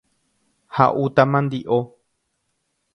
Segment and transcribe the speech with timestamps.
[0.77, 1.79] Ha'úta mandi'o.